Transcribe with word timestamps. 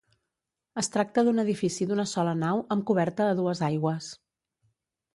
Es 0.81 0.89
tracta 0.95 1.25
d'un 1.27 1.43
edifici 1.43 1.87
d'una 1.91 2.07
sola 2.15 2.33
nau 2.41 2.65
amb 2.77 2.89
coberta 2.91 3.31
a 3.31 3.39
dues 3.45 3.65
aigües. 3.73 4.13